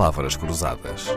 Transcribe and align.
palavras 0.00 0.34
cruzadas. 0.34 1.08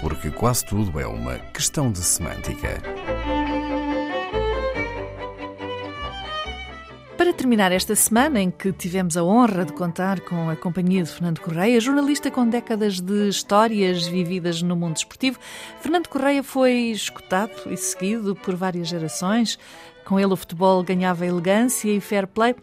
Porque 0.00 0.30
quase 0.30 0.64
tudo 0.66 1.00
é 1.00 1.04
uma 1.04 1.36
questão 1.52 1.90
de 1.90 1.98
semântica. 1.98 2.80
Para 7.16 7.32
terminar 7.32 7.72
esta 7.72 7.96
semana, 7.96 8.40
em 8.40 8.52
que 8.52 8.72
tivemos 8.72 9.16
a 9.16 9.24
honra 9.24 9.64
de 9.64 9.72
contar 9.72 10.20
com 10.20 10.48
a 10.48 10.54
companhia 10.54 11.02
de 11.02 11.10
Fernando 11.10 11.40
Correia, 11.40 11.80
jornalista 11.80 12.30
com 12.30 12.48
décadas 12.48 13.00
de 13.00 13.28
histórias 13.28 14.06
vividas 14.06 14.62
no 14.62 14.76
mundo 14.76 14.96
esportivo, 14.96 15.40
Fernando 15.80 16.06
Correia 16.06 16.44
foi 16.44 16.72
escutado 16.92 17.52
e 17.66 17.76
seguido 17.76 18.36
por 18.36 18.54
várias 18.54 18.86
gerações. 18.86 19.58
Com 20.04 20.18
ele, 20.18 20.32
o 20.32 20.36
futebol 20.36 20.82
ganhava 20.82 21.26
elegância 21.26 21.90
e 21.90 22.00
fair 22.00 22.26
play. 22.26 22.54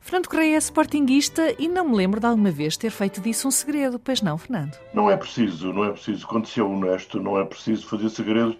Fernando 0.00 0.28
Correia 0.28 0.54
é 0.54 0.58
sportinguista 0.58 1.54
e 1.58 1.68
não 1.68 1.86
me 1.86 1.94
lembro 1.94 2.18
de 2.18 2.24
alguma 2.24 2.50
vez 2.50 2.78
ter 2.78 2.90
feito 2.90 3.20
disso 3.20 3.46
um 3.46 3.50
segredo, 3.50 3.98
pois 3.98 4.22
não, 4.22 4.38
Fernando? 4.38 4.74
Não 4.94 5.10
é 5.10 5.16
preciso, 5.18 5.70
não 5.70 5.84
é 5.84 5.90
preciso. 5.90 6.26
Quando 6.26 6.46
se 6.46 6.58
é 6.58 6.62
honesto, 6.62 7.20
não 7.20 7.38
é 7.38 7.44
preciso 7.44 7.86
fazer 7.86 8.08
segredos 8.08 8.56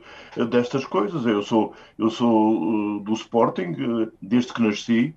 destas 0.50 0.84
coisas. 0.84 1.24
Eu 1.24 1.42
sou, 1.42 1.74
eu 1.98 2.10
sou 2.10 2.96
uh, 2.96 3.00
do 3.00 3.14
Sporting 3.14 3.70
uh, 3.80 4.12
desde 4.20 4.52
que 4.52 4.60
nasci, 4.60 5.14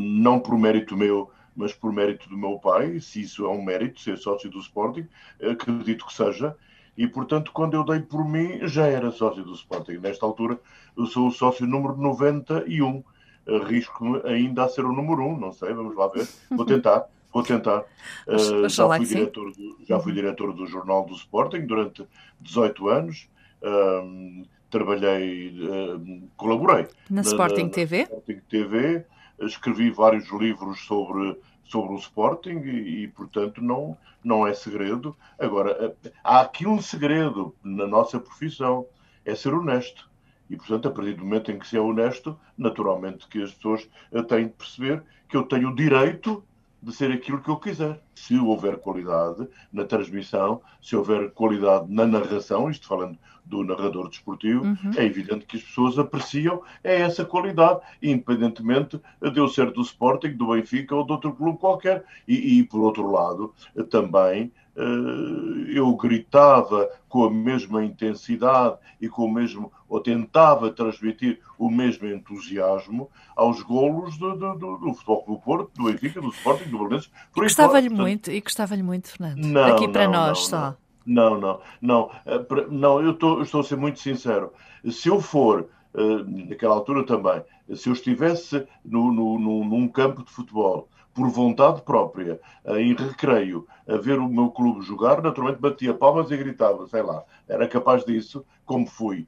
não 0.00 0.38
por 0.38 0.56
mérito 0.56 0.96
meu, 0.96 1.28
mas 1.56 1.72
por 1.72 1.92
mérito 1.92 2.28
do 2.28 2.38
meu 2.38 2.60
pai. 2.60 3.00
Se 3.00 3.22
isso 3.22 3.44
é 3.44 3.48
um 3.48 3.64
mérito, 3.64 4.00
ser 4.00 4.16
sócio 4.18 4.48
do 4.48 4.60
Sporting, 4.60 5.08
acredito 5.42 6.06
que 6.06 6.14
seja. 6.14 6.56
E, 6.96 7.06
portanto, 7.06 7.52
quando 7.52 7.74
eu 7.74 7.84
dei 7.84 8.00
por 8.00 8.28
mim, 8.28 8.60
já 8.68 8.86
era 8.86 9.10
sócio 9.10 9.42
do 9.42 9.54
Sporting. 9.54 9.98
Nesta 9.98 10.26
altura, 10.26 10.58
eu 10.96 11.06
sou 11.06 11.28
o 11.28 11.32
sócio 11.32 11.66
número 11.66 11.96
91 11.96 13.02
arrisco-me 13.46 14.20
ainda 14.24 14.64
a 14.64 14.68
ser 14.68 14.84
o 14.84 14.92
número 14.92 15.22
um, 15.22 15.38
não 15.38 15.52
sei, 15.52 15.72
vamos 15.72 15.96
lá 15.96 16.08
ver. 16.08 16.26
Vou 16.50 16.64
tentar, 16.64 17.06
vou 17.32 17.42
tentar. 17.42 17.84
Uh, 18.26 18.68
já, 18.68 18.86
fui 18.88 19.04
diretor 19.04 19.52
do, 19.52 19.78
já 19.86 19.98
fui 19.98 20.12
diretor 20.12 20.52
do 20.52 20.66
Jornal 20.66 21.04
do 21.04 21.14
Sporting 21.14 21.66
durante 21.66 22.06
18 22.40 22.88
anos. 22.88 23.28
Uh, 23.62 24.46
trabalhei, 24.70 25.50
uh, 25.60 26.28
colaborei 26.36 26.86
na, 27.10 27.16
na 27.16 27.20
Sporting 27.22 27.64
na, 27.64 27.70
TV. 27.70 27.98
Na 27.98 28.04
Sporting 28.04 28.40
TV, 28.48 29.04
escrevi 29.40 29.90
vários 29.90 30.30
livros 30.30 30.80
sobre 30.84 31.38
sobre 31.64 31.94
o 31.94 31.96
Sporting 31.96 32.58
e, 32.64 33.04
e, 33.04 33.08
portanto 33.08 33.62
não 33.62 33.96
não 34.22 34.46
é 34.46 34.54
segredo. 34.54 35.16
Agora 35.38 35.96
há 36.22 36.40
aqui 36.40 36.66
um 36.66 36.80
segredo 36.80 37.54
na 37.62 37.86
nossa 37.86 38.20
profissão 38.20 38.86
é 39.24 39.34
ser 39.34 39.54
honesto. 39.54 40.10
E, 40.50 40.56
portanto, 40.56 40.88
a 40.88 40.90
partir 40.90 41.14
do 41.14 41.24
momento 41.24 41.50
em 41.50 41.58
que 41.58 41.66
se 41.66 41.76
é 41.76 41.80
honesto, 41.80 42.38
naturalmente 42.58 43.26
que 43.26 43.42
as 43.42 43.52
pessoas 43.54 43.88
eh, 44.12 44.22
têm 44.22 44.48
de 44.48 44.52
perceber 44.52 45.02
que 45.28 45.36
eu 45.36 45.44
tenho 45.44 45.70
o 45.70 45.74
direito 45.74 46.44
de 46.82 46.92
ser 46.92 47.10
aquilo 47.10 47.40
que 47.40 47.48
eu 47.48 47.56
quiser. 47.56 48.02
Se 48.14 48.36
houver 48.38 48.78
qualidade 48.78 49.48
na 49.72 49.84
transmissão, 49.84 50.60
se 50.80 50.94
houver 50.94 51.30
qualidade 51.30 51.92
na 51.92 52.06
narração, 52.06 52.70
isto 52.70 52.86
falando 52.86 53.18
do 53.44 53.64
narrador 53.64 54.08
desportivo, 54.08 54.64
uhum. 54.64 54.92
é 54.96 55.04
evidente 55.04 55.46
que 55.46 55.56
as 55.56 55.62
pessoas 55.62 55.98
apreciam 55.98 56.62
é 56.84 57.00
essa 57.00 57.24
qualidade, 57.24 57.80
independentemente 58.02 59.00
de 59.20 59.38
eu 59.38 59.48
ser 59.48 59.70
do 59.72 59.82
Sporting, 59.82 60.34
do 60.34 60.48
Benfica 60.48 60.94
ou 60.94 61.04
de 61.04 61.12
outro 61.12 61.32
clube 61.32 61.58
qualquer. 61.58 62.04
E, 62.26 62.58
e 62.58 62.64
por 62.64 62.80
outro 62.80 63.10
lado, 63.10 63.52
também 63.90 64.52
eh, 64.74 65.74
eu 65.74 65.94
gritava 65.96 66.88
com 67.08 67.24
a 67.24 67.30
mesma 67.30 67.84
intensidade 67.84 68.78
e 68.98 69.06
com 69.06 69.26
o 69.26 69.30
mesmo, 69.30 69.70
ou 69.86 70.00
tentava 70.00 70.70
transmitir 70.70 71.40
o 71.58 71.70
mesmo 71.70 72.08
entusiasmo 72.08 73.10
aos 73.36 73.62
golos 73.62 74.16
do, 74.16 74.34
do, 74.34 74.54
do, 74.54 74.76
do 74.78 74.94
Futebol 74.94 75.24
do 75.28 75.38
Porto, 75.38 75.70
do 75.76 75.84
Benfica, 75.84 76.22
do 76.22 76.30
Sporting, 76.30 76.70
do. 76.70 76.96
E 76.96 77.00
gostava-lhe 77.36 77.90
muito, 77.90 78.01
e 78.08 78.40
gostava-lhe 78.40 78.82
muito, 78.82 79.08
Fernando. 79.08 79.44
Não, 79.44 79.64
Aqui 79.64 79.88
para 79.88 80.04
não, 80.04 80.12
nós 80.12 80.38
não, 80.38 80.44
só. 80.44 80.76
Não, 81.04 81.40
não, 81.40 81.60
não. 81.80 82.10
Eh, 82.26 82.46
não, 82.70 83.02
eu 83.02 83.12
estou, 83.12 83.42
estou 83.42 83.60
a 83.60 83.64
ser 83.64 83.76
muito 83.76 83.98
sincero. 84.00 84.52
Se 84.90 85.08
eu 85.08 85.20
for, 85.20 85.68
eh, 85.94 86.48
naquela 86.48 86.74
altura 86.74 87.04
também, 87.04 87.42
se 87.74 87.88
eu 87.88 87.92
estivesse 87.92 88.66
no, 88.84 89.12
no, 89.12 89.38
no, 89.38 89.64
num 89.64 89.88
campo 89.88 90.24
de 90.24 90.30
futebol 90.30 90.88
por 91.14 91.28
vontade 91.28 91.82
própria, 91.82 92.40
em 92.66 92.94
recreio, 92.94 93.66
a 93.86 93.98
ver 93.98 94.18
o 94.18 94.28
meu 94.28 94.50
clube 94.50 94.80
jogar, 94.80 95.20
naturalmente 95.20 95.60
batia 95.60 95.92
palmas 95.92 96.30
e 96.30 96.36
gritava, 96.38 96.86
sei 96.86 97.02
lá, 97.02 97.22
era 97.46 97.68
capaz 97.68 98.02
disso, 98.02 98.46
como 98.64 98.86
fui. 98.86 99.26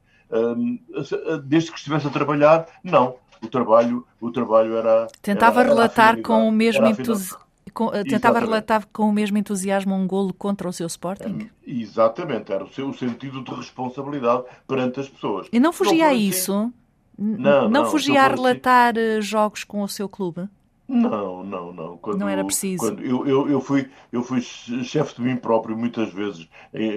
Desde 1.43 1.71
que 1.71 1.77
estivesse 1.77 2.07
a 2.07 2.09
trabalhar, 2.09 2.65
não. 2.83 3.17
O 3.41 3.47
trabalho, 3.47 4.05
o 4.19 4.31
trabalho 4.31 4.75
era. 4.75 5.07
Tentava 5.21 5.59
era, 5.59 5.69
relatar 5.69 6.21
com 6.21 6.47
o 6.47 6.51
mesmo 6.51 6.87
entusiasmo. 6.87 7.44
Tentava 8.07 8.39
relatar 8.39 8.87
com 8.91 9.09
o 9.09 9.13
mesmo 9.13 9.37
entusiasmo 9.37 9.93
um 9.93 10.07
golo 10.07 10.33
contra 10.33 10.67
o 10.67 10.73
seu 10.73 10.87
Sporting? 10.87 11.49
Exatamente, 11.65 12.51
era 12.51 12.63
o 12.63 12.69
seu 12.71 12.93
sentido 12.93 13.43
de 13.43 13.53
responsabilidade 13.53 14.43
perante 14.67 14.99
as 14.99 15.09
pessoas. 15.09 15.47
E 15.51 15.59
não 15.59 15.73
fugia 15.73 16.07
a 16.07 16.11
assim. 16.11 16.19
isso? 16.19 16.73
Não, 17.17 17.37
não, 17.37 17.69
não 17.69 17.85
fugia 17.85 18.21
a 18.21 18.25
assim. 18.27 18.35
relatar 18.35 18.93
assim. 18.97 19.21
jogos 19.21 19.63
com 19.63 19.81
o 19.81 19.87
seu 19.87 20.07
clube? 20.07 20.47
Não, 20.87 21.43
não, 21.43 21.73
não. 21.73 21.97
Quando, 21.97 22.19
não 22.19 22.29
era 22.29 22.45
preciso. 22.45 22.77
Quando 22.77 23.03
eu, 23.03 23.25
eu, 23.25 23.49
eu, 23.49 23.59
fui, 23.59 23.89
eu 24.11 24.21
fui 24.21 24.39
chefe 24.41 25.15
de 25.15 25.21
mim 25.21 25.35
próprio 25.35 25.75
muitas 25.75 26.13
vezes 26.13 26.47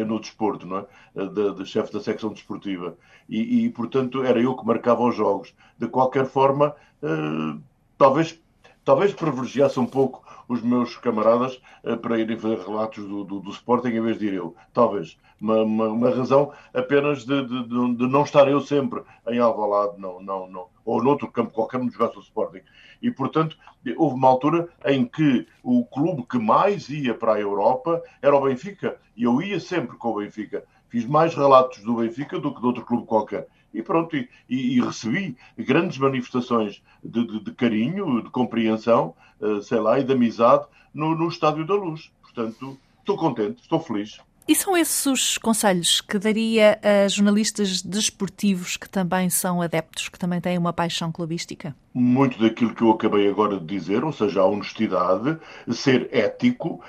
no 0.06 0.20
desporto, 0.20 0.66
não 0.66 0.78
é? 0.78 1.26
De, 1.26 1.54
de 1.54 1.66
chefe 1.66 1.92
da 1.92 2.00
secção 2.00 2.30
desportiva. 2.30 2.96
E, 3.28 3.64
e, 3.64 3.70
portanto, 3.70 4.22
era 4.22 4.40
eu 4.40 4.54
que 4.54 4.66
marcava 4.66 5.02
os 5.02 5.14
jogos. 5.14 5.54
De 5.78 5.88
qualquer 5.88 6.26
forma, 6.26 6.74
uh, 7.02 7.60
talvez, 7.96 8.38
talvez 8.84 9.14
privilegiasse 9.14 9.80
um 9.80 9.86
pouco 9.86 10.22
os 10.48 10.62
meus 10.62 10.96
camaradas 10.96 11.60
uh, 11.84 11.96
para 11.98 12.18
irem 12.18 12.38
fazer 12.38 12.58
relatos 12.58 13.06
do, 13.06 13.22
do, 13.22 13.40
do, 13.40 13.50
Sporting 13.50 13.88
em 13.88 14.00
vez 14.00 14.18
de 14.18 14.28
ir 14.28 14.34
eu. 14.34 14.56
Talvez. 14.72 15.16
Uma, 15.40 15.62
uma, 15.62 15.88
uma 15.88 16.10
razão 16.10 16.52
apenas 16.74 17.24
de, 17.24 17.46
de, 17.46 17.68
de, 17.68 18.08
não 18.08 18.22
estar 18.22 18.48
eu 18.48 18.60
sempre 18.60 19.02
em 19.28 19.38
Alvalade, 19.38 20.00
não, 20.00 20.20
não, 20.20 20.50
não. 20.50 20.66
Ou 20.84 21.02
noutro 21.02 21.30
campo 21.30 21.52
qualquer, 21.52 21.78
me 21.78 21.90
jogasse 21.90 22.18
o 22.18 22.22
Sporting. 22.22 22.62
E, 23.00 23.10
portanto, 23.10 23.56
houve 23.96 24.16
uma 24.16 24.28
altura 24.28 24.68
em 24.84 25.04
que 25.04 25.46
o 25.62 25.84
clube 25.84 26.24
que 26.28 26.38
mais 26.38 26.88
ia 26.88 27.14
para 27.14 27.34
a 27.34 27.40
Europa 27.40 28.02
era 28.20 28.34
o 28.34 28.40
Benfica. 28.40 28.98
E 29.16 29.24
eu 29.24 29.40
ia 29.40 29.60
sempre 29.60 29.96
com 29.96 30.08
o 30.08 30.16
Benfica. 30.16 30.64
Fiz 30.88 31.04
mais 31.04 31.34
relatos 31.34 31.84
do 31.84 31.96
Benfica 31.96 32.38
do 32.40 32.52
que 32.52 32.60
de 32.60 32.66
outro 32.66 32.84
clube 32.84 33.06
qualquer. 33.06 33.46
E 33.72 33.82
pronto, 33.82 34.16
e, 34.16 34.28
e, 34.48 34.80
recebi 34.80 35.36
grandes 35.56 35.98
manifestações 35.98 36.82
de, 37.04 37.26
de, 37.26 37.44
de, 37.44 37.52
carinho, 37.52 38.22
de 38.22 38.30
compreensão, 38.30 39.14
uh, 39.40 39.62
sei 39.62 39.78
lá, 39.78 39.98
e 39.98 40.04
de 40.04 40.12
amizade 40.12 40.66
no, 40.92 41.14
no 41.14 41.28
Estádio 41.28 41.66
da 41.66 41.74
Luz. 41.74 42.10
Portanto, 42.22 42.78
estou 43.00 43.16
contente, 43.16 43.60
estou 43.62 43.78
feliz. 43.80 44.18
E 44.48 44.54
são 44.54 44.74
esses 44.74 45.04
os 45.04 45.36
conselhos 45.36 46.00
que 46.00 46.18
daria 46.18 46.80
a 46.82 47.06
jornalistas 47.06 47.82
desportivos 47.82 48.78
que 48.78 48.88
também 48.88 49.28
são 49.28 49.60
adeptos, 49.60 50.08
que 50.08 50.18
também 50.18 50.40
têm 50.40 50.56
uma 50.56 50.72
paixão 50.72 51.12
clubística? 51.12 51.76
Muito 51.94 52.38
daquilo 52.38 52.74
que 52.74 52.82
eu 52.82 52.90
acabei 52.90 53.28
agora 53.28 53.58
de 53.58 53.64
dizer, 53.64 54.04
ou 54.04 54.12
seja, 54.12 54.40
a 54.40 54.46
honestidade, 54.46 55.38
ser 55.68 56.08
ético, 56.12 56.80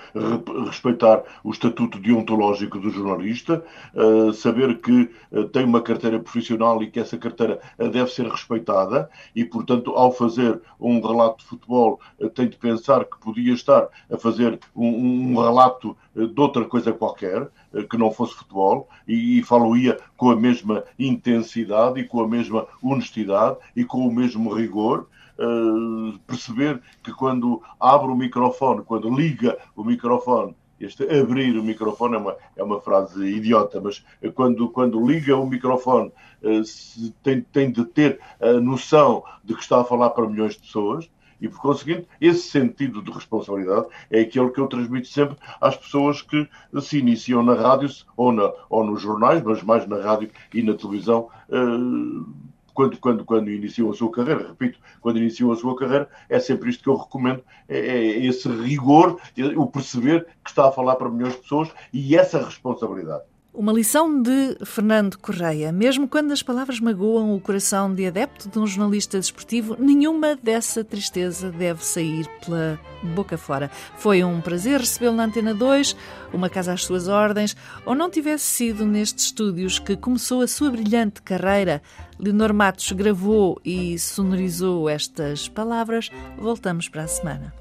respeitar 0.65 1.23
o 1.41 1.51
estatuto 1.51 1.97
deontológico 1.97 2.77
do 2.77 2.89
jornalista, 2.89 3.63
eh, 3.95 4.33
saber 4.33 4.79
que 4.81 5.09
eh, 5.31 5.43
tem 5.53 5.63
uma 5.63 5.81
carteira 5.81 6.19
profissional 6.19 6.83
e 6.83 6.91
que 6.91 6.99
essa 6.99 7.17
carteira 7.17 7.59
eh, 7.79 7.87
deve 7.87 8.11
ser 8.11 8.27
respeitada 8.27 9.09
e, 9.33 9.45
portanto, 9.45 9.91
ao 9.91 10.11
fazer 10.11 10.61
um 10.79 10.99
relato 10.99 11.39
de 11.39 11.45
futebol, 11.45 11.99
tem 12.35 12.49
de 12.49 12.57
pensar 12.57 13.05
que 13.05 13.17
podia 13.19 13.53
estar 13.53 13.87
a 14.11 14.17
fazer 14.17 14.59
um, 14.75 15.31
um 15.33 15.41
relato 15.41 15.95
de 16.13 16.39
outra 16.39 16.65
coisa 16.65 16.91
qualquer, 16.91 17.49
que 17.89 17.97
não 17.97 18.11
fosse 18.11 18.35
futebol, 18.35 18.87
e, 19.07 19.39
e 19.39 19.43
falo-ia 19.43 19.99
com 20.17 20.29
a 20.29 20.35
mesma 20.35 20.83
intensidade 20.97 21.99
e 21.99 22.03
com 22.03 22.21
a 22.21 22.27
mesma 22.27 22.67
honestidade 22.81 23.57
e 23.75 23.85
com 23.85 23.99
o 24.07 24.13
mesmo 24.13 24.53
rigor, 24.53 25.07
uh, 25.37 26.19
perceber 26.19 26.81
que 27.03 27.11
quando 27.13 27.61
abre 27.79 28.11
o 28.11 28.15
microfone, 28.15 28.83
quando 28.83 29.09
liga 29.09 29.57
o 29.75 29.83
microfone, 29.83 30.55
este 30.79 31.03
abrir 31.03 31.57
o 31.57 31.63
microfone 31.63 32.15
é 32.15 32.17
uma, 32.17 32.37
é 32.55 32.63
uma 32.63 32.79
frase 32.79 33.25
idiota, 33.25 33.81
mas 33.81 34.03
quando, 34.33 34.69
quando 34.69 35.05
liga 35.05 35.35
o 35.35 35.45
microfone 35.45 36.11
uh, 36.41 37.11
tem, 37.21 37.41
tem 37.41 37.71
de 37.71 37.85
ter 37.85 38.19
a 38.39 38.53
noção 38.53 39.23
de 39.43 39.53
que 39.53 39.61
está 39.61 39.81
a 39.81 39.85
falar 39.85 40.11
para 40.11 40.27
milhões 40.27 40.53
de 40.53 40.61
pessoas, 40.61 41.09
e, 41.41 41.47
por 41.47 41.59
conseguinte, 41.59 42.07
esse 42.19 42.49
sentido 42.49 43.01
de 43.01 43.11
responsabilidade 43.11 43.87
é 44.09 44.21
aquele 44.21 44.49
que 44.49 44.59
eu 44.59 44.67
transmito 44.67 45.07
sempre 45.07 45.37
às 45.61 45.75
pessoas 45.75 46.21
que 46.21 46.47
se 46.81 46.97
iniciam 46.97 47.43
na 47.43 47.53
rádio 47.53 47.89
ou, 48.15 48.31
na, 48.31 48.51
ou 48.69 48.83
nos 48.83 49.01
jornais, 49.01 49.41
mas 49.41 49.63
mais 49.63 49.87
na 49.87 50.01
rádio 50.01 50.29
e 50.53 50.61
na 50.61 50.73
televisão. 50.73 51.29
Uh, 51.49 52.25
quando, 52.73 52.97
quando, 52.97 53.25
quando 53.25 53.51
iniciam 53.51 53.89
a 53.89 53.93
sua 53.93 54.09
carreira, 54.09 54.47
repito, 54.47 54.79
quando 55.01 55.17
iniciam 55.17 55.51
a 55.51 55.55
sua 55.57 55.75
carreira, 55.75 56.09
é 56.29 56.39
sempre 56.39 56.69
isto 56.69 56.81
que 56.81 56.89
eu 56.89 56.95
recomendo, 56.95 57.43
é, 57.67 57.77
é 57.77 58.25
esse 58.25 58.47
rigor, 58.47 59.19
o 59.57 59.67
perceber 59.67 60.25
que 60.41 60.49
está 60.49 60.69
a 60.69 60.71
falar 60.71 60.95
para 60.95 61.09
milhões 61.09 61.33
de 61.33 61.41
pessoas 61.41 61.69
e 61.91 62.15
essa 62.15 62.41
responsabilidade. 62.41 63.23
Uma 63.51 63.73
lição 63.73 64.21
de 64.21 64.57
Fernando 64.63 65.17
Correia. 65.17 65.71
Mesmo 65.71 66.07
quando 66.07 66.31
as 66.31 66.43
palavras 66.43 66.79
magoam 66.79 67.35
o 67.35 67.41
coração 67.41 67.93
de 67.93 68.05
adepto 68.05 68.47
de 68.47 68.59
um 68.59 68.67
jornalista 68.67 69.17
desportivo, 69.17 69.75
nenhuma 69.79 70.35
dessa 70.35 70.83
tristeza 70.83 71.51
deve 71.51 71.83
sair 71.83 72.27
pela 72.45 72.79
boca 73.15 73.37
fora. 73.37 73.71
Foi 73.97 74.23
um 74.23 74.39
prazer 74.39 74.79
recebê-lo 74.79 75.15
na 75.15 75.25
Antena 75.25 75.53
2, 75.53 75.95
uma 76.31 76.49
casa 76.49 76.73
às 76.73 76.85
suas 76.85 77.07
ordens, 77.07 77.57
ou 77.85 77.95
não 77.95 78.09
tivesse 78.09 78.45
sido 78.45 78.85
nestes 78.85 79.25
estúdios 79.25 79.79
que 79.79 79.97
começou 79.97 80.41
a 80.41 80.47
sua 80.47 80.69
brilhante 80.69 81.21
carreira. 81.21 81.81
Leonor 82.19 82.53
Matos 82.53 82.91
gravou 82.91 83.59
e 83.65 83.97
sonorizou 83.97 84.87
estas 84.87 85.49
palavras. 85.49 86.11
Voltamos 86.37 86.87
para 86.87 87.03
a 87.03 87.07
semana. 87.07 87.53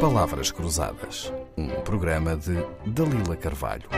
Palavras 0.00 0.50
Cruzadas, 0.50 1.32
um 1.56 1.68
programa 1.82 2.36
de 2.36 2.54
Dalila 2.86 3.36
Carvalho. 3.36 3.95